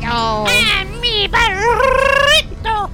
And 0.00 1.00
me, 1.02 1.28
burrito. 1.28 2.88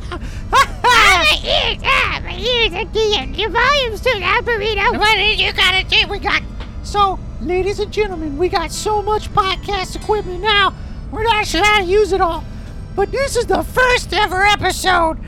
My 0.50 1.38
ears, 1.44 1.80
my 2.24 2.36
ears 2.36 2.72
are 2.74 3.38
your 3.38 3.50
volume's 3.50 4.00
too 4.00 4.18
loud, 4.18 4.44
Burrito. 4.44 4.98
What 4.98 5.14
did 5.14 5.38
you 5.38 5.52
gotta 5.52 5.84
do? 5.86 6.08
We 6.08 6.18
got 6.18 6.42
so, 6.82 7.20
ladies 7.40 7.78
and 7.78 7.92
gentlemen, 7.92 8.36
we 8.36 8.48
got 8.48 8.72
so 8.72 9.00
much 9.00 9.30
podcast 9.32 9.94
equipment 9.94 10.40
now. 10.42 10.74
We're 11.12 11.22
not 11.22 11.46
sure 11.46 11.62
how 11.64 11.78
to 11.82 11.84
use 11.86 12.10
it 12.12 12.20
all, 12.20 12.42
but 12.96 13.12
this 13.12 13.36
is 13.36 13.46
the 13.46 13.62
first 13.62 14.12
ever 14.12 14.44
episode 14.44 15.18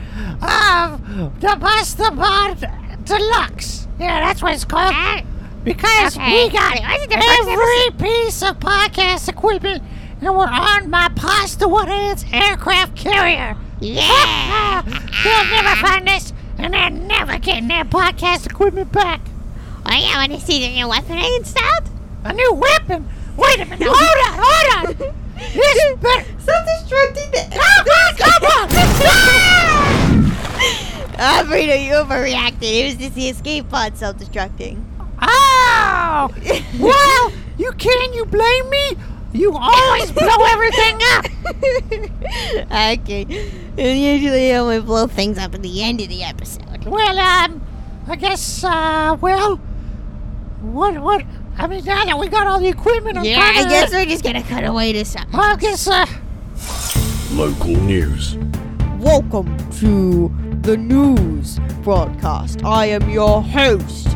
of 0.41 1.39
the 1.39 1.57
Pasta 1.57 2.11
Pod 2.11 3.05
Deluxe. 3.05 3.87
Yeah, 3.97 4.19
that's 4.19 4.41
what 4.43 4.53
it's 4.55 4.65
called. 4.65 4.91
Ah, 4.93 5.21
Because 5.63 6.17
Okay. 6.17 6.47
we 6.47 6.49
got 6.49 6.75
It 6.75 6.81
wasn't 6.83 7.11
the 7.11 7.17
first 7.17 7.49
every 7.49 7.91
piece 8.09 8.43
of 8.43 8.59
podcast 8.59 9.29
equipment, 9.29 9.83
and 10.21 10.35
we're 10.37 10.45
on 10.47 10.89
my 10.89 11.09
Pasta 11.15 11.67
What 11.67 11.89
Ants 11.89 12.25
aircraft 12.31 12.95
carrier. 12.95 13.57
yeah. 13.79 14.81
They'll 15.23 15.45
never 15.45 15.75
find 15.81 16.07
us, 16.09 16.31
and 16.57 16.73
they're 16.73 16.89
never 16.89 17.37
getting 17.39 17.67
their 17.67 17.83
podcast 17.85 18.45
equipment 18.45 18.91
back. 18.91 19.21
Oh, 19.85 19.91
yeah, 19.91 20.13
I 20.15 20.27
want 20.27 20.39
to 20.39 20.45
see 20.45 20.59
the 20.59 20.73
new 20.73 20.87
weapon 20.87 21.17
I 21.17 21.35
installed. 21.37 21.89
A 22.23 22.33
new 22.33 22.53
weapon? 22.53 23.07
Wait 23.37 23.59
a 23.59 23.65
minute. 23.65 23.87
Hold 23.87 23.97
on, 23.97 24.39
hold 24.43 24.87
on. 24.87 25.13
This 25.37 25.95
better. 26.01 26.25
Self-destructing 26.39 27.31
the... 27.31 27.59
Ah, 27.59 28.13
come 28.17 28.43
on. 28.45 28.67
Ah, 31.23 31.43
Burrito, 31.45 31.77
you 31.85 31.91
overreacted. 31.93 32.63
It 32.63 32.85
was 32.85 32.95
just 32.95 33.13
the 33.15 33.27
escape 33.29 33.69
pod 33.69 33.95
self-destructing. 33.95 34.83
Oh! 35.21 36.29
Well, 36.79 37.31
you 37.59 37.71
can 37.73 38.13
you 38.13 38.25
blame 38.25 38.69
me? 38.71 38.97
You 39.33 39.53
always 39.55 40.11
blow 40.11 40.45
everything 40.49 40.99
up. 41.13 41.25
okay. 42.99 43.25
And 43.77 43.99
usually 43.99 44.53
I 44.53 44.57
only 44.57 44.81
blow 44.81 45.07
things 45.07 45.37
up 45.37 45.55
at 45.55 45.61
the 45.61 45.81
end 45.83 46.01
of 46.01 46.09
the 46.09 46.23
episode. 46.23 46.83
Well, 46.85 47.17
um, 47.17 47.61
I 48.07 48.15
guess, 48.17 48.63
uh, 48.63 49.15
well, 49.21 49.55
what, 50.61 50.99
what? 51.01 51.23
I 51.57 51.67
mean, 51.67 51.83
now 51.85 52.03
that 52.05 52.17
we 52.19 52.27
got 52.27 52.47
all 52.47 52.59
the 52.59 52.67
equipment, 52.67 53.17
I'm 53.17 53.23
Yeah, 53.23 53.39
I 53.41 53.53
kinda- 53.53 53.69
guess 53.69 53.91
we're 53.91 54.05
just 54.05 54.23
gonna 54.23 54.43
cut 54.43 54.65
away 54.65 54.91
to 54.93 55.05
something. 55.05 55.31
Well, 55.31 55.53
I 55.53 55.55
guess, 55.55 55.87
uh, 55.87 56.05
Local 57.31 57.75
news. 57.77 58.35
Welcome 58.99 59.55
to 59.79 60.29
the 60.63 60.75
news 60.75 61.59
broadcast. 61.83 62.63
I 62.65 62.87
am 62.87 63.09
your 63.09 63.41
host, 63.41 64.09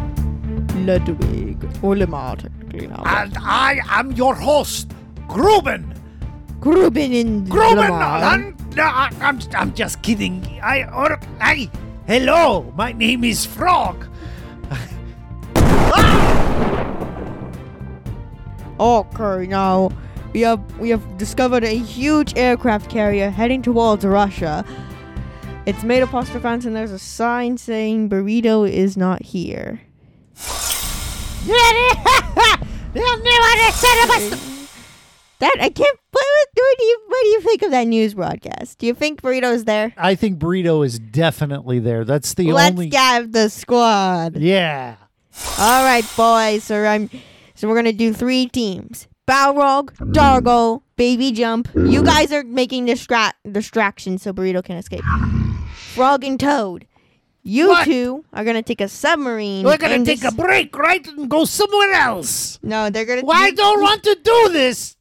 Ludwig, 0.76 1.58
or 1.82 1.96
Lamar, 1.96 2.36
technically 2.36 2.88
now. 2.88 3.02
And 3.06 3.36
I 3.40 3.80
am 3.90 4.12
your 4.12 4.36
host, 4.36 4.92
Gruben. 5.28 5.96
Gruben 6.60 7.12
in 7.14 7.46
Gruben, 7.46 7.76
Lamar. 7.90 8.24
I'm, 8.24 8.58
no, 8.76 8.84
I- 8.84 9.12
I'm, 9.22 9.40
I'm 9.56 9.74
just 9.74 10.02
kidding. 10.02 10.44
I, 10.64 10.84
or, 10.84 11.20
I, 11.40 11.70
hello, 12.08 12.74
my 12.76 12.92
name 12.92 13.24
is 13.24 13.46
Frog. 13.46 14.06
Okay, 18.78 19.48
now 19.48 19.90
we 20.34 20.42
have 20.42 20.60
we 20.80 20.90
have 20.90 21.18
discovered 21.18 21.64
a 21.64 21.78
huge 21.78 22.34
aircraft 22.36 22.90
carrier 22.90 23.30
heading 23.30 23.62
towards 23.62 24.04
Russia. 24.06 24.66
It's 25.66 25.82
made 25.84 26.04
of 26.04 26.10
pasta 26.12 26.40
fans, 26.42 26.66
and 26.66 26.76
there's 26.76 26.92
a 26.92 27.00
sign 27.00 27.56
saying 27.58 28.10
burrito 28.10 28.70
is 28.70 28.98
not 28.98 29.24
here. 29.24 29.80
That 35.46 35.58
I 35.62 35.70
can't. 35.70 36.00
What, 36.12 36.26
what, 36.26 36.48
what 36.56 36.78
do 36.80 36.86
you 36.86 37.00
what 37.08 37.22
do 37.22 37.28
you 37.30 37.42
think 37.42 37.62
of 37.62 37.72
that 37.72 37.84
news 37.88 38.14
broadcast? 38.14 38.80
Do 38.80 38.88
you 38.88 38.94
think 38.94 39.22
Burrito's 39.22 39.66
there? 39.66 39.94
I 39.98 40.16
think 40.16 40.40
Burrito 40.40 40.86
is 40.86 40.98
definitely 41.00 41.80
there. 41.80 42.04
That's 42.06 42.34
the 42.34 42.44
only 42.46 42.54
Let's 42.56 42.72
only. 42.72 42.88
get 42.90 43.32
the 43.32 43.50
squad. 43.50 44.38
yeah. 44.38 44.96
All 45.60 45.84
right, 45.84 46.06
boys. 46.16 46.64
So 46.64 46.84
I'm. 46.86 47.10
So 47.56 47.68
we're 47.68 47.76
gonna 47.76 47.94
do 47.94 48.12
three 48.14 48.48
teams: 48.48 49.08
Balrog, 49.28 49.96
Dargo, 50.14 50.82
Baby 50.96 51.32
Jump. 51.32 51.70
You 51.76 52.04
guys 52.04 52.32
are 52.32 52.44
making 52.44 52.88
distra- 52.88 53.34
distractions 53.52 54.24
so 54.24 54.34
Burrito 54.34 54.64
can 54.64 54.78
escape. 54.78 55.04
Frog 55.94 56.24
and 56.24 56.40
Toad. 56.40 56.88
You 57.48 57.70
What? 57.70 57.86
two 57.86 58.26
are 58.34 58.44
gonna 58.44 58.64
take 58.64 58.82
a 58.82 58.88
submarine. 58.88 59.64
We're 59.66 59.78
gonna 59.78 60.04
take 60.04 60.24
a 60.24 60.32
break, 60.32 60.76
right, 60.78 61.06
and 61.08 61.30
go 61.30 61.46
somewhere 61.46 61.92
else. 61.94 62.58
No, 62.64 62.90
they're 62.90 63.06
gonna. 63.06 63.24
Well, 63.24 63.38
I 63.40 63.52
don't 63.52 63.82
want 63.82 64.02
to 64.04 64.16
do 64.16 64.50
this. 64.52 64.95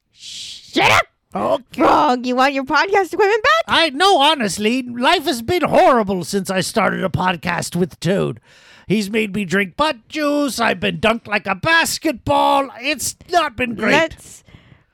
Shut 0.74 0.90
up, 0.90 1.06
Okay. 1.34 1.82
Frog. 1.82 2.26
You 2.26 2.36
want 2.36 2.52
your 2.54 2.64
podcast 2.64 3.12
equipment 3.12 3.42
back? 3.42 3.62
I 3.68 3.90
know, 3.90 4.18
honestly, 4.18 4.82
life 4.82 5.24
has 5.24 5.42
been 5.42 5.62
horrible 5.62 6.24
since 6.24 6.50
I 6.50 6.60
started 6.60 7.02
a 7.04 7.08
podcast 7.08 7.74
with 7.76 7.98
Toad. 8.00 8.40
He's 8.86 9.08
made 9.10 9.34
me 9.34 9.44
drink 9.44 9.76
butt 9.76 10.08
juice. 10.08 10.60
I've 10.60 10.78
been 10.80 10.98
dunked 11.00 11.26
like 11.26 11.46
a 11.46 11.54
basketball. 11.54 12.68
It's 12.80 13.16
not 13.30 13.56
been 13.56 13.74
great. 13.74 13.92
Let's. 13.92 14.44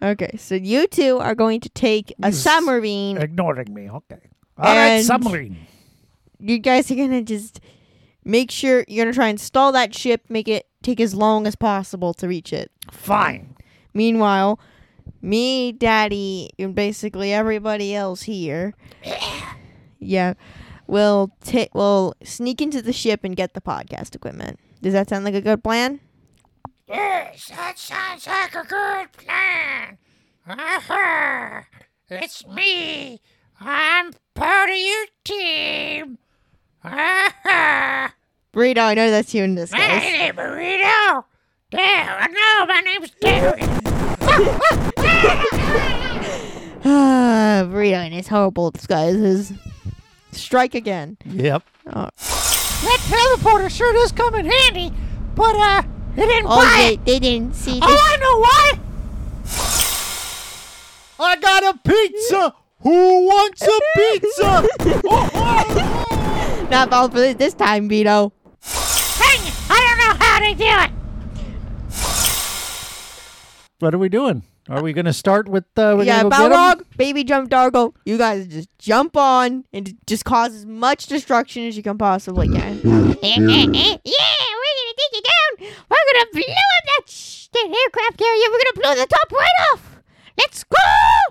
Okay, 0.03 0.37
so 0.39 0.55
you 0.55 0.87
two 0.87 1.19
are 1.19 1.35
going 1.35 1.61
to 1.61 1.69
take 1.71 2.11
a 2.23 2.29
Yes. 2.29 2.39
submarine. 2.39 3.19
Ignoring 3.19 3.75
me. 3.75 3.91
Okay. 3.91 4.21
All 4.57 4.75
right, 4.75 5.05
submarine. 5.05 5.57
you 6.39 6.59
guys 6.59 6.91
are 6.91 6.95
gonna 6.95 7.23
just 7.23 7.61
make 8.25 8.51
sure 8.51 8.85
you're 8.89 9.05
gonna 9.05 9.15
try 9.15 9.29
and 9.29 9.39
stall 9.41 9.73
that 9.73 9.95
ship, 9.95 10.23
make 10.31 10.49
it 10.49 10.67
take 10.83 11.01
as 11.01 11.15
long 11.15 11.47
as 11.47 11.55
possible 11.57 12.15
to 12.15 12.29
reach 12.29 12.53
it. 12.53 12.71
Fine. 12.91 13.57
Meanwhile, 13.93 14.59
me, 15.23 15.73
Daddy, 15.73 16.51
and 16.59 16.75
basically 16.75 17.33
everybody 17.33 17.95
else 17.95 18.23
here, 18.23 18.75
yeah, 19.99 20.35
will 20.87 21.33
ta- 21.45 21.69
will 21.75 22.15
sneak 22.23 22.61
into 22.61 22.83
the 22.83 22.93
ship 22.93 23.21
and 23.25 23.37
get 23.37 23.55
the 23.55 23.61
podcast 23.61 24.15
equipment. 24.15 24.59
Does 24.83 24.93
that 24.93 25.09
sound 25.09 25.25
like 25.25 25.35
a 25.35 25.41
good 25.41 25.63
plan? 25.63 26.01
Yes, 26.89 27.49
that 27.49 27.79
sounds 27.79 28.27
like 28.27 28.55
a 28.55 28.65
good 28.65 29.13
plan. 29.13 29.99
Uh-huh. 30.49 31.63
It's 32.09 32.45
me. 32.47 33.21
I'm 33.61 34.13
part 34.35 34.71
of 34.71 34.77
your 34.77 35.07
team. 35.23 36.19
Uh-huh. 36.83 38.09
Burrito, 38.53 38.79
I 38.79 38.95
know 38.95 39.11
that's 39.11 39.33
you 39.33 39.45
in 39.45 39.55
this 39.55 39.73
case. 39.73 40.03
Hey, 40.03 40.33
burrito. 40.35 41.25
Damn, 41.71 42.17
I 42.19 42.27
know 42.27 42.67
my 42.67 42.81
name's 42.81 43.13
Terry. 43.21 44.91
Ah, 46.83 47.63
Burrito 47.67 48.07
in 48.07 48.13
his 48.13 48.29
horrible 48.29 48.71
disguises. 48.71 49.53
Strike 50.33 50.75
again. 50.75 51.17
Yep. 51.27 51.63
That 51.85 53.01
teleporter 53.09 53.69
sure 53.71 53.93
does 53.93 54.13
come 54.13 54.35
in 54.37 54.47
handy, 54.47 54.93
but 55.35 55.55
uh, 55.57 55.83
it 56.17 56.27
didn't 56.27 56.47
Oh, 56.47 56.57
buy 56.57 56.75
they, 56.79 56.95
it. 56.95 57.05
they 57.05 57.19
didn't 57.19 57.55
see 57.55 57.79
Oh, 57.83 57.87
this. 57.87 58.01
I 58.03 58.17
know 58.17 58.39
why. 58.39 58.73
I 61.33 61.37
got 61.37 61.63
a 61.75 61.79
pizza. 61.87 62.55
Who 62.81 63.27
wants 63.27 63.61
a 63.63 63.81
pizza? 63.97 64.43
Oh, 64.43 64.69
oh, 65.05 65.31
oh. 65.35 66.69
Not 66.71 66.89
fall 66.89 67.09
for 67.11 67.19
this, 67.21 67.35
this 67.35 67.53
time, 67.55 67.89
Vito. 67.91 68.33
Dang 68.63 69.47
it, 69.47 69.55
I 69.69 69.85
don't 69.87 69.99
know 69.99 70.15
how 70.25 70.39
to 70.39 70.55
do 70.55 70.65
What 73.81 73.95
are 73.95 73.99
we 73.99 74.11
doing? 74.11 74.43
Are 74.69 74.83
we 74.83 74.93
gonna 74.93 75.13
start 75.13 75.49
with? 75.49 75.65
Uh, 75.77 75.95
we're 75.97 76.05
yeah, 76.05 76.23
go? 76.23 76.29
Balrog, 76.29 76.85
Baby 76.97 77.25
Jump 77.25 77.51
Dargo, 77.51 77.95
you 78.05 78.19
guys 78.19 78.47
just 78.47 78.69
jump 78.79 79.17
on 79.17 79.65
and 79.73 79.97
just 80.07 80.25
cause 80.27 80.55
as 80.55 80.67
much 80.67 81.07
destruction 81.07 81.67
as 81.67 81.77
you 81.79 81.83
can 81.83 81.97
possibly 81.97 82.47
can. 82.47 82.77
yeah, 82.85 82.85
we're 82.85 83.17
gonna 83.17 83.97
take 84.97 85.15
it 85.15 85.25
down. 85.25 85.73
We're 85.89 86.07
gonna 86.13 86.31
blow 86.33 86.43
up 86.43 86.85
that, 86.85 87.11
sh- 87.11 87.49
that 87.55 87.65
aircraft 87.67 88.19
carrier. 88.19 88.45
We're 88.51 88.61
gonna 88.65 88.81
blow 88.83 88.95
the 89.03 89.07
top 89.07 89.33
right 89.33 89.73
off. 89.73 90.03
Let's 90.39 90.63
go! 90.65 91.30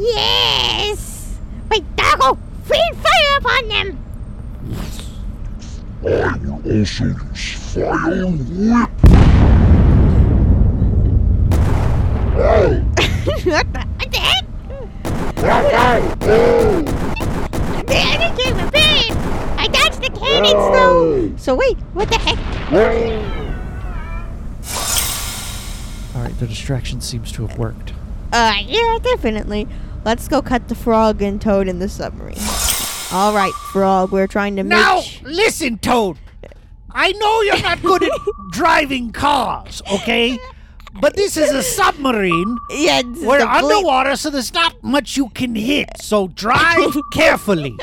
Yes! 0.00 1.36
Wait, 1.70 1.84
Doggo, 1.96 2.38
rain 2.70 2.94
fire 2.94 3.38
upon 3.38 3.68
them! 3.68 3.98
I 6.06 6.36
will 6.38 6.54
also 6.54 7.04
use 7.04 7.74
fire 7.74 8.26
whip. 8.26 8.90
Oh, 12.40 12.78
what 13.44 13.66
the? 13.72 13.80
What 13.98 14.12
the 14.12 14.18
heck? 14.18 14.44
The 17.86 17.98
other 17.98 18.30
came 18.40 18.56
a 18.56 18.70
pain! 18.70 19.12
I 19.58 19.66
dodged 19.66 20.00
the 20.00 20.10
cannons 20.16 20.52
though! 20.52 21.36
So 21.38 21.56
wait, 21.56 21.76
what 21.92 22.08
the 22.08 22.18
heck? 22.18 22.38
All 26.14 26.22
right, 26.22 26.38
The 26.38 26.46
distraction 26.46 27.00
seems 27.00 27.32
to 27.32 27.44
have 27.48 27.58
worked. 27.58 27.94
Uh, 28.32 28.54
yeah, 28.64 28.98
definitely. 29.02 29.66
Let's 30.08 30.26
go 30.26 30.40
cut 30.40 30.68
the 30.68 30.74
frog 30.74 31.20
and 31.20 31.38
toad 31.38 31.68
in 31.68 31.80
the 31.80 31.88
submarine. 31.90 32.38
All 33.12 33.34
right, 33.34 33.52
frog. 33.74 34.10
We're 34.10 34.26
trying 34.26 34.56
to 34.56 34.62
make. 34.62 34.70
Now, 34.78 35.02
sh- 35.02 35.20
listen, 35.22 35.76
Toad. 35.76 36.16
I 36.90 37.12
know 37.12 37.42
you're 37.42 37.60
not 37.60 37.82
good 37.82 38.02
at 38.04 38.10
driving 38.50 39.12
cars, 39.12 39.82
okay? 39.92 40.38
But 40.98 41.14
this 41.14 41.36
is 41.36 41.50
a 41.50 41.62
submarine. 41.62 42.56
yeah, 42.70 43.02
We're 43.04 43.42
underwater, 43.42 44.16
so 44.16 44.30
there's 44.30 44.54
not 44.54 44.82
much 44.82 45.18
you 45.18 45.28
can 45.28 45.54
hit. 45.54 45.90
So 46.00 46.28
drive 46.28 46.96
carefully, 47.12 47.76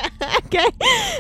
okay. 0.48 0.66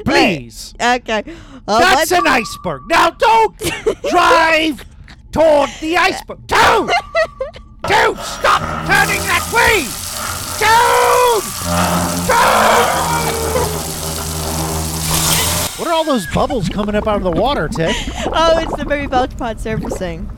please. 0.05 0.73
Okay. 0.81 1.23
Uh, 1.67 1.79
That's 1.81 2.11
an 2.13 2.25
iceberg. 2.25 2.81
Now 2.87 3.11
don't 3.11 3.55
drive 4.09 4.83
toward 5.31 5.69
the 5.81 5.97
iceberg. 5.97 6.47
Toad! 6.47 6.89
Toad, 7.87 8.17
stop 8.17 8.87
turning 8.87 9.21
that 9.27 9.51
way! 9.53 10.04
Toad! 10.57 11.43
Toad! 12.27 12.85
What 15.77 15.87
are 15.89 15.93
all 15.93 16.03
those 16.05 16.25
bubbles 16.27 16.69
coming 16.69 16.95
up 16.95 17.07
out 17.07 17.17
of 17.17 17.23
the 17.23 17.31
water, 17.31 17.67
Ted? 17.67 17.93
oh, 18.33 18.57
it's 18.59 18.75
the 18.77 18.85
baby 18.85 19.07
belch 19.07 19.35
pod 19.37 19.59
surfacing. 19.59 20.29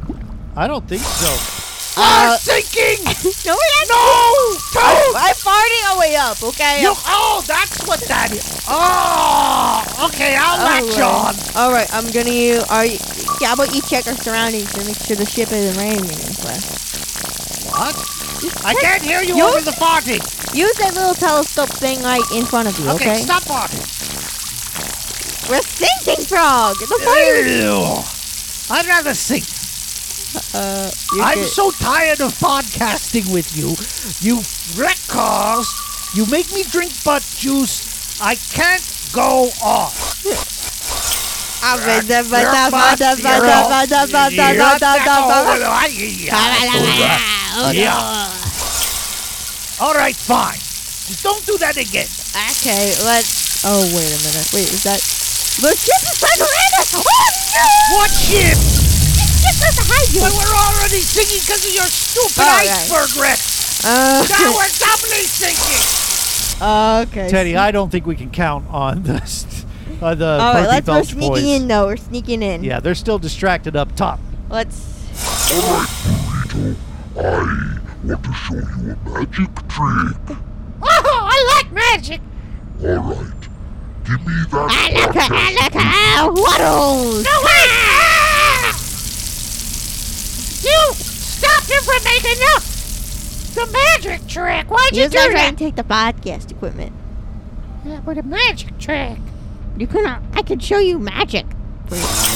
I 0.55 0.65
don't 0.67 0.87
think 0.87 1.01
so. 1.03 1.53
Uh, 1.99 2.37
We're 2.47 2.61
sinking! 2.61 3.05
No, 3.45 3.53
we're 3.53 3.85
not. 3.87 3.87
No! 3.87 4.57
Toad! 4.73 5.15
I'm 5.15 5.35
farting 5.35 5.91
our 5.91 5.99
way 5.99 6.15
up. 6.15 6.41
Okay. 6.43 6.81
You, 6.81 6.93
oh, 6.95 7.43
that's 7.47 7.87
what 7.87 7.99
that 8.07 8.31
is. 8.31 8.43
Oh, 8.67 10.09
okay, 10.09 10.35
I'll 10.35 10.59
All 10.59 10.65
latch 10.65 10.97
right. 10.97 11.01
on. 11.01 11.35
All 11.55 11.71
right, 11.71 11.87
I'm 11.93 12.11
gonna. 12.11 12.29
You, 12.29 12.61
are 12.69 12.85
you, 12.85 12.97
yeah, 13.39 13.47
how 13.47 13.53
about 13.53 13.73
you 13.73 13.81
check 13.81 14.05
our 14.07 14.15
surroundings 14.15 14.71
to 14.73 14.83
make 14.85 14.97
sure 14.99 15.15
the 15.15 15.25
ship 15.25 15.51
isn't 15.51 15.77
raining 15.81 16.03
and 16.03 16.35
stuff. 16.35 17.71
What? 17.71 18.16
I 18.63 18.74
can't 18.75 19.01
hear 19.04 19.22
you 19.22 19.36
You- 19.38 19.48
over 19.48 19.62
the 19.62 19.72
farting. 19.72 20.22
Use 20.54 20.75
that 20.78 20.94
little 20.95 21.13
telescope 21.16 21.69
thing 21.69 22.01
right 22.04 22.22
in 22.34 22.45
front 22.45 22.68
of 22.68 22.78
you. 22.80 22.89
Okay, 22.92 23.12
Okay. 23.12 23.22
stop 23.24 23.44
farting. 23.44 23.84
We're 25.50 25.62
sinking, 25.62 26.25
frog. 26.25 26.78
The 26.80 27.00
fire. 27.04 27.48
Ew. 27.48 28.04
I'd 28.69 28.86
rather 28.86 29.13
sink. 29.13 29.45
Uh, 30.54 30.92
I'm 31.24 31.39
good. 31.39 31.50
so 31.50 31.72
tired 31.72 32.19
of 32.22 32.34
podcasting 32.38 33.31
with 33.31 33.56
you. 33.56 33.75
You 34.19 34.44
wreck 34.75 34.98
cars. 35.07 35.68
You 36.13 36.25
make 36.28 36.51
me 36.54 36.63
drink 36.63 36.92
butt 37.04 37.24
juice. 37.38 37.81
I 38.22 38.36
can't 38.36 38.84
go 39.13 39.50
on. 39.63 39.92
Ba. 47.57 47.74
Yeah. 47.74 48.30
All 49.81 49.94
right, 49.94 50.15
fine. 50.15 50.57
Just 50.57 51.24
don't 51.24 51.45
do 51.45 51.57
that 51.57 51.77
again. 51.77 52.06
Okay, 52.54 52.94
let's. 53.06 53.65
Oh, 53.65 53.81
wait 53.98 54.09
a 54.13 54.19
minute. 54.30 54.45
Wait, 54.54 54.69
is 54.69 54.83
that. 54.86 55.01
The 55.57 55.74
ship 55.74 56.01
is 56.06 56.18
trying 56.21 56.38
to 56.38 56.45
land 56.45 56.74
us! 56.77 56.94
Oh, 56.94 57.01
no! 57.01 57.98
What 57.98 58.12
ship? 58.13 58.54
It's 58.54 59.57
just 59.57 59.77
behind 59.77 60.13
you! 60.13 60.21
But 60.21 60.33
we're 60.38 60.54
already 60.54 61.01
sinking 61.01 61.42
because 61.42 61.65
of 61.65 61.74
your 61.74 61.89
stupid 61.89 62.38
Oh, 62.38 62.45
right. 62.45 62.69
iceberg 62.69 63.09
wreck. 63.18 63.39
Uh, 63.81 64.21
Now 64.30 64.53
we're 64.57 64.69
doubly 64.77 65.25
sinking. 65.25 65.81
okay. 66.62 67.30
Teddy, 67.30 67.56
I 67.57 67.71
don't 67.71 67.89
think 67.92 68.06
we 68.06 68.15
can 68.15 68.30
count 68.30 68.68
on 68.69 69.01
the 69.03 69.15
uh, 70.01 70.13
the 70.13 70.25
All 70.39 70.53
right, 70.53 70.68
let's. 70.68 70.88
We're 70.88 71.03
sneaking 71.03 71.30
boys. 71.30 71.44
in, 71.44 71.68
though. 71.68 71.88
We're 71.88 71.98
sneaking 71.98 72.44
in. 72.44 72.63
Yeah, 72.63 72.80
they're 72.80 72.94
still 72.95 73.18
distracted 73.18 73.75
up 73.75 73.95
top. 73.95 74.19
Let's. 74.50 74.77
I 77.17 77.21
want 78.03 78.23
to 78.23 78.31
show 78.33 78.55
you 78.55 78.91
a 78.91 79.09
magic 79.09 79.49
trick. 79.67 80.37
Oh, 80.81 81.29
I 81.33 81.61
like 81.63 81.71
magic. 81.73 82.21
All 82.81 82.95
right. 82.97 83.33
Give 84.05 84.25
me 84.25 84.33
that 84.51 84.53
ah, 84.53 84.87
Alaka, 84.89 85.19
podcast. 85.19 85.49
alaka, 85.49 85.79
ah, 85.79 86.17
ah, 86.17 86.27
waddles. 86.27 87.23
No 87.25 87.35
way! 87.41 87.65
Ah! 87.67 88.71
You 90.63 90.93
stopped 90.93 91.69
him 91.69 91.83
from 91.83 92.03
making 92.05 92.37
the, 92.39 92.55
the 93.55 93.65
magic 93.71 94.27
trick. 94.27 94.69
Why'd 94.69 94.95
you 94.95 95.01
Use 95.03 95.11
do 95.11 95.17
that 95.17 95.25
try 95.31 95.33
that? 95.41 95.49
and 95.49 95.57
take 95.57 95.75
the 95.75 95.83
podcast 95.83 96.51
equipment. 96.51 96.93
Yeah, 97.85 97.99
with 98.01 98.17
a 98.19 98.23
magic 98.23 98.77
trick. 98.77 99.17
You 99.77 99.87
cannot. 99.87 100.21
I 100.33 100.41
can 100.43 100.59
show 100.59 100.77
you 100.77 100.99
magic. 100.99 101.45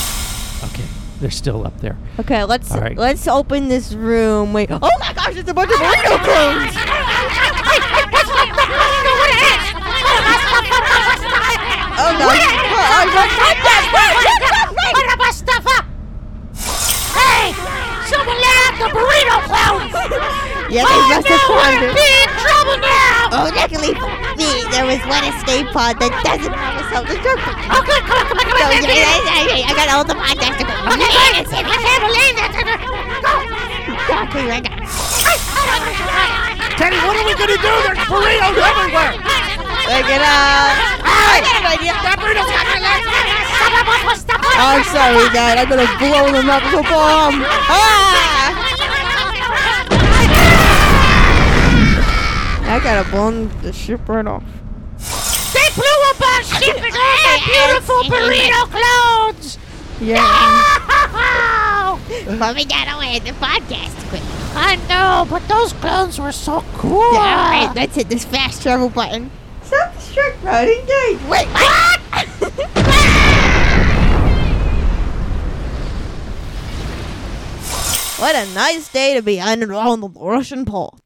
Okay, 1.21 1.27
they're 1.29 1.37
still 1.37 1.67
up 1.67 1.77
there. 1.81 1.97
Okay, 2.19 2.43
let's 2.45 2.71
All 2.71 2.81
right. 2.81 2.97
let's 2.97 3.27
open 3.27 3.67
this 3.67 3.93
room. 3.93 4.53
Wait. 4.53 4.71
Oh 4.71 4.79
my 4.81 5.13
gosh, 5.13 5.35
it's 5.37 5.47
a 5.49 5.53
bunch 5.53 5.69
of 5.69 5.79
window 5.79 6.17
clones. 6.17 6.73
Oh 12.01 12.17
no. 12.17 12.25
Oh, 12.25 12.33
oh, 12.33 13.05
no, 13.05 13.21
not 13.21 13.57
that. 13.61 13.85
What 14.97 15.13
about 15.13 15.33
stuff 15.37 15.61
up? 15.77 15.85
Hey! 17.13 17.53
Someone 18.09 18.41
let 18.41 18.57
out 18.65 18.73
the 18.81 18.89
burrito 18.89 19.37
clones! 19.45 19.93
Yeah, 20.73 20.89
they 20.89 21.01
must 21.05 21.27
have 21.27 21.37
no, 21.37 21.53
found 21.53 21.81
we're 21.81 21.93
it. 21.93 22.01
in 22.01 22.29
trouble 22.41 22.81
now! 22.81 23.10
Oh, 23.31 23.47
luckily 23.55 23.95
for 23.95 24.11
me, 24.35 24.51
there 24.75 24.83
was 24.83 24.99
one 25.07 25.23
escape 25.23 25.71
pod 25.71 25.95
that 26.03 26.11
doesn't 26.27 26.51
have 26.51 26.75
a 26.75 26.83
self-destruct. 26.91 27.39
Okay, 27.79 27.99
come 28.03 28.19
on, 28.19 28.27
come 28.27 28.37
on, 28.37 28.45
come 28.51 28.59
So, 28.59 28.67
on, 28.67 28.75
yeah, 28.75 28.83
come 28.83 28.91
on. 28.91 28.99
yeah, 28.99 29.47
yeah, 29.47 29.63
yeah, 29.63 29.71
I 29.71 29.73
got 29.79 29.87
all 29.87 30.03
the 30.03 30.19
podcast 30.19 30.59
to 30.59 30.67
go. 30.67 30.75
Okay, 30.91 31.07
I 31.07 31.47
can't 31.47 32.03
believe 32.03 32.35
that. 32.35 32.51
Go! 32.51 33.31
Okay, 34.27 34.43
right 34.51 34.63
now. 34.67 34.75
Teddy, 36.75 36.99
what 37.07 37.15
are 37.15 37.23
we 37.23 37.31
gonna 37.39 37.55
do? 37.55 37.71
There's 37.87 38.03
burritos 38.11 38.57
everywhere. 38.59 39.15
Look 39.15 40.07
it 40.11 40.23
up. 40.23 40.75
I 41.07 41.39
got 41.39 41.55
an 41.55 41.71
idea. 41.71 41.95
That 42.03 42.19
burrito's 42.19 42.51
got 42.51 42.67
my 42.67 42.83
legs. 42.83 43.07
Stop 43.07 43.79
it, 43.79 43.85
boy, 43.87 44.15
stop 44.19 44.43
it. 44.43 44.59
I'm 44.59 44.83
sorry, 44.91 45.23
Dad. 45.31 45.55
I'm 45.55 45.71
gonna 45.71 45.87
blow 46.03 46.27
them 46.35 46.51
up 46.51 46.63
with 46.67 46.83
a 46.83 46.85
bomb. 46.89 47.47
Ah! 47.47 48.60
I 52.71 52.79
gotta 52.79 53.09
blow 53.11 53.47
the 53.63 53.73
ship 53.73 54.07
right 54.07 54.25
off. 54.25 54.45
They 55.53 55.67
blew 55.75 55.97
up 56.07 56.21
our 56.21 56.41
ship 56.41 56.77
and 56.77 56.95
all 56.95 57.17
my 57.27 57.37
beautiful 57.43 58.01
burrito 58.03 58.63
clones! 58.71 59.57
Yeah. 59.99 60.79
But 62.39 62.55
we 62.55 62.63
got 62.63 62.87
away 62.95 63.19
the 63.19 63.31
podcast 63.31 64.07
quick. 64.07 64.21
I 64.55 64.77
know, 64.87 65.27
but 65.29 65.45
those 65.49 65.73
clones 65.73 66.17
were 66.17 66.31
so 66.31 66.63
cool. 66.75 67.01
All 67.01 67.11
right, 67.11 67.69
let's 67.75 67.95
hit 67.95 68.07
this 68.07 68.23
fast 68.23 68.61
travel 68.61 68.87
button. 68.87 69.31
Stop 69.63 69.93
the 69.93 69.99
strict 69.99 70.41
mode. 70.41 70.69
Engage. 70.69 71.21
Wait, 71.27 71.47
what? 71.49 71.99
What 78.21 78.35
a 78.35 78.53
nice 78.53 78.87
day 78.93 79.15
to 79.15 79.21
be 79.21 79.41
on 79.41 79.69
on 79.73 79.99
the 79.99 80.07
Russian 80.07 80.63
port. 80.63 81.01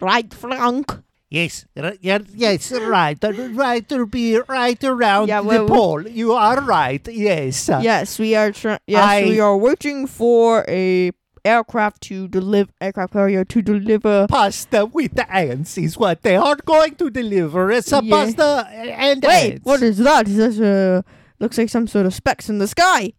Right, 0.00 0.32
Frank? 0.32 0.92
Yes, 1.30 1.66
yes, 2.00 2.72
right, 2.72 3.18
right 3.52 3.88
to 3.90 4.06
be 4.06 4.38
right 4.48 4.82
around 4.82 5.28
Yeah, 5.28 5.42
the 5.42 5.66
pole. 5.66 6.06
You 6.08 6.32
are 6.32 6.60
right. 6.62 7.06
Yes. 7.06 7.68
Yes, 7.68 8.18
we 8.18 8.34
are. 8.34 8.50
Tr- 8.52 8.76
yes, 8.86 9.04
I- 9.04 9.24
we 9.24 9.38
are 9.40 9.56
waiting 9.56 10.06
for 10.06 10.64
a 10.68 11.12
aircraft 11.44 12.00
to 12.02 12.28
deliver 12.28 12.70
aircraft 12.80 13.12
carrier 13.12 13.44
to 13.44 13.60
deliver. 13.62 14.26
Pasta 14.28 14.86
with 14.86 15.14
the 15.14 15.30
ants 15.32 15.76
is 15.78 15.96
what 15.98 16.22
they 16.22 16.36
are 16.36 16.56
going 16.64 16.94
to 16.96 17.10
deliver. 17.10 17.70
It's 17.72 17.92
a 17.92 18.00
Yeah. 18.02 18.10
pasta 18.16 18.66
and 18.72 19.22
Wait, 19.22 19.52
ants. 19.52 19.64
what 19.64 19.82
is 19.82 19.98
that? 19.98 20.28
Is 20.28 20.36
this 20.36 20.58
uh 20.60 21.02
looks 21.40 21.58
like 21.58 21.68
some 21.68 21.86
sort 21.86 22.06
of 22.06 22.14
specks 22.14 22.48
in 22.48 22.58
the 22.58 22.66
sky? 22.68 23.12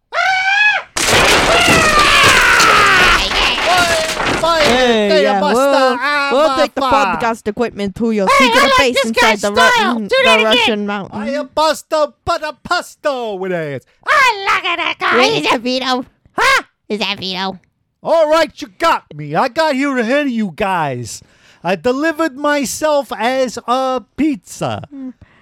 Fire, 4.40 4.62
Hey, 4.62 5.08
they 5.08 5.22
yeah, 5.22 5.40
we'll, 5.40 5.56
uh, 5.58 6.28
we'll 6.32 6.56
take 6.56 6.74
the 6.74 6.80
podcast 6.80 7.46
equipment 7.46 7.94
to 7.96 8.10
your 8.10 8.26
Hey, 8.26 8.46
I 8.46 8.46
secret 8.46 8.62
like 8.62 8.78
base 8.78 8.94
this 8.94 9.06
inside 9.06 9.38
the, 9.40 9.54
style. 9.54 9.98
Ru- 9.98 10.08
the. 10.08 10.40
Russian 10.44 10.86
mountain. 10.86 11.18
I 11.20 11.30
am 11.30 11.48
pasta, 11.48 12.14
but 12.24 12.42
a 12.42 12.52
pasta 12.52 13.34
with 13.38 13.52
ants. 13.52 13.86
I 14.06 14.46
like 14.46 14.76
that 14.76 14.96
guy. 14.98 15.24
Is 15.24 15.50
that 15.50 15.60
Vito? 15.60 16.04
Huh? 16.32 16.62
Is 16.88 16.98
that 17.00 17.18
Vito? 17.18 17.58
All 18.02 18.30
right, 18.30 18.50
you 18.60 18.68
got 18.68 19.14
me. 19.14 19.34
I 19.34 19.48
got 19.48 19.74
here 19.74 19.96
ahead 19.98 20.26
of 20.26 20.32
you 20.32 20.52
guys. 20.54 21.22
I 21.62 21.76
delivered 21.76 22.36
myself 22.36 23.12
as 23.12 23.58
a 23.66 24.02
pizza. 24.16 24.88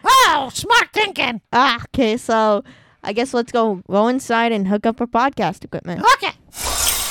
Oh, 0.04 0.50
smart 0.52 0.88
thinking. 0.92 1.40
Ah, 1.52 1.80
okay, 1.94 2.16
so 2.16 2.64
I 3.04 3.12
guess 3.12 3.32
let's 3.32 3.52
go 3.52 3.82
go 3.88 4.08
inside 4.08 4.50
and 4.50 4.66
hook 4.66 4.86
up 4.86 5.00
our 5.00 5.06
podcast 5.06 5.62
equipment. 5.64 6.04
Okay. 6.14 6.32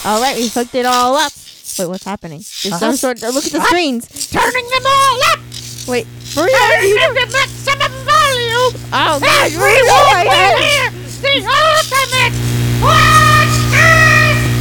All 0.05 0.21
right, 0.21 0.35
we 0.35 0.47
hooked 0.49 0.75
it 0.75 0.85
all 0.85 1.15
up. 1.15 1.31
Wait, 1.75 1.87
what's 1.87 2.03
happening? 2.05 2.39
There's 2.63 2.73
uh-huh. 2.73 2.79
some 2.79 2.95
sort. 2.95 3.21
Look 3.21 3.45
at 3.45 3.51
the 3.51 3.61
screens. 3.61 4.07
Turning 4.31 4.67
them 4.69 4.85
all 4.85 5.19
up. 5.33 5.39
Wait, 5.87 6.07
Maria, 6.35 6.51
Turning 6.57 6.89
you 6.89 6.99
them 6.99 7.15
to 7.15 7.25
maximum 7.31 7.91
volume. 8.03 8.73
Oh, 8.91 9.19
Hey, 9.21 9.27
gosh, 9.27 9.53
we 9.53 9.59
Maria, 9.61 9.83
will 9.87 10.09
right 10.11 10.27
hear 10.57 10.91
the 11.21 11.47
ultimate 11.47 12.33
podcast. 12.81 14.57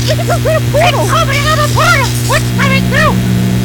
through 0.00 0.54
the 0.54 0.70
portal. 0.70 1.00
It's 1.02 1.10
coming 1.10 1.42
out 1.44 1.58
of 1.58 1.66
the 1.66 1.74
portal. 1.74 2.08
What's 2.30 2.50
coming 2.56 2.84
through? 2.88 3.14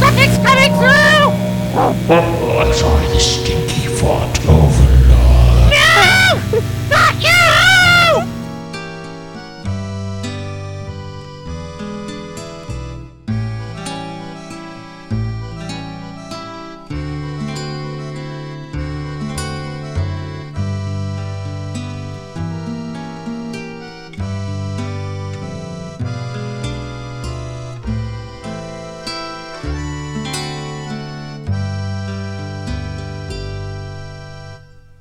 Something's 0.01 0.38
coming 0.41 0.71
through. 0.75 1.31
It's 1.75 2.81
I, 2.83 3.07
the 3.13 3.19
stinky 3.19 3.88
fart 3.88 4.39
overlord. 4.47 5.71
No! 5.71 6.59
Not 6.89 7.15
you! 7.21 7.44